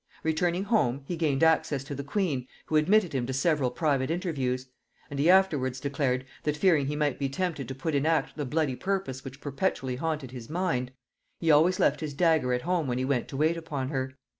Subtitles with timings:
[0.23, 4.65] Returning home, he gained access to the queen, who admitted him to several private interviews;
[5.11, 8.43] and he afterwards declared, that fearing he might be tempted to put in act the
[8.43, 10.91] bloody purpose which perpetually haunted his mind,
[11.39, 14.15] he always left his dagger at home when he went to wait upon her.